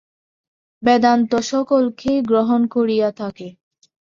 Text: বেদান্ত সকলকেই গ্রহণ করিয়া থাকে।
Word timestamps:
বেদান্ত 0.83 1.31
সকলকেই 1.43 2.19
গ্রহণ 2.21 2.61
করিয়া 2.67 3.09
থাকে। 3.11 3.47